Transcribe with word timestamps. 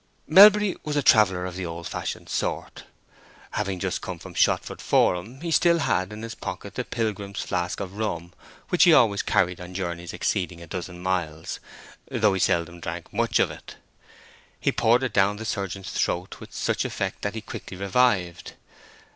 Melbury 0.25 0.75
was 0.83 0.95
a 0.95 1.03
traveller 1.03 1.45
of 1.45 1.55
the 1.55 1.67
old 1.67 1.87
fashioned 1.87 2.27
sort; 2.27 2.85
having 3.51 3.77
just 3.77 4.01
come 4.01 4.17
from 4.17 4.33
Shottsford 4.33 4.81
Forum, 4.81 5.41
he 5.41 5.51
still 5.51 5.77
had 5.77 6.11
in 6.11 6.23
his 6.23 6.33
pocket 6.33 6.73
the 6.73 6.83
pilgrim's 6.83 7.41
flask 7.41 7.79
of 7.79 7.97
rum 7.99 8.33
which 8.69 8.85
he 8.85 8.93
always 8.95 9.21
carried 9.21 9.61
on 9.61 9.75
journeys 9.75 10.11
exceeding 10.11 10.59
a 10.59 10.65
dozen 10.65 11.03
miles, 11.03 11.59
though 12.09 12.33
he 12.33 12.39
seldom 12.39 12.79
drank 12.79 13.13
much 13.13 13.37
of 13.37 13.51
it. 13.51 13.75
He 14.59 14.71
poured 14.71 15.03
it 15.03 15.13
down 15.13 15.35
the 15.35 15.45
surgeon's 15.45 15.91
throat, 15.91 16.39
with 16.39 16.51
such 16.51 16.83
effect 16.83 17.21
that 17.21 17.35
he 17.35 17.41
quickly 17.41 17.77
revived. 17.77 18.53